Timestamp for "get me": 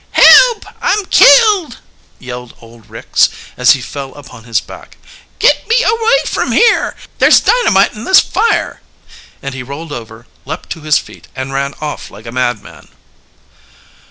5.37-5.83